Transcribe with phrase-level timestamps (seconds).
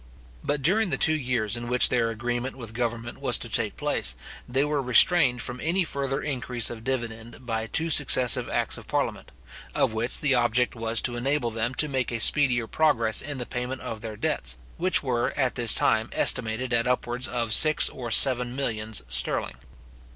[0.43, 4.15] But during the two years in which their agreement with government was to take place,
[4.49, 9.29] they were restrained from any further increase of dividend by two successive acts of parliament,
[9.75, 13.45] of which the object was to enable them to make a speedier progress in the
[13.45, 18.09] payment of their debts, which were at this time estimated at upwards of six or
[18.09, 19.57] seven millions sterling.